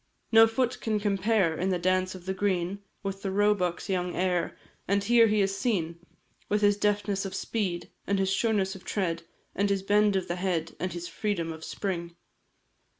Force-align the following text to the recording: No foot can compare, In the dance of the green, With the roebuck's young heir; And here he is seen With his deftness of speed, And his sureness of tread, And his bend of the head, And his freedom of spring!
No 0.31 0.47
foot 0.47 0.81
can 0.81 0.99
compare, 0.99 1.55
In 1.55 1.69
the 1.69 1.77
dance 1.77 2.15
of 2.15 2.25
the 2.25 2.33
green, 2.33 2.79
With 3.03 3.21
the 3.21 3.29
roebuck's 3.29 3.87
young 3.87 4.15
heir; 4.15 4.57
And 4.87 5.03
here 5.03 5.27
he 5.27 5.41
is 5.41 5.55
seen 5.55 5.99
With 6.49 6.61
his 6.61 6.75
deftness 6.75 7.23
of 7.23 7.35
speed, 7.35 7.91
And 8.07 8.17
his 8.17 8.33
sureness 8.33 8.73
of 8.73 8.83
tread, 8.83 9.21
And 9.53 9.69
his 9.69 9.83
bend 9.83 10.15
of 10.15 10.27
the 10.27 10.37
head, 10.37 10.75
And 10.79 10.91
his 10.91 11.07
freedom 11.07 11.53
of 11.53 11.63
spring! 11.63 12.15